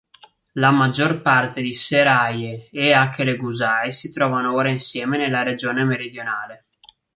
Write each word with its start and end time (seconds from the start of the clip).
La 0.53 0.71
maggior 0.71 1.21
parte 1.21 1.61
di 1.61 1.75
Seraye 1.75 2.69
e 2.71 2.91
Akeleguzay 2.91 3.91
si 3.91 4.11
trovano 4.11 4.51
ora 4.55 4.69
insieme 4.71 5.15
nella 5.15 5.43
regione 5.43 5.83
meridionale. 5.83 6.65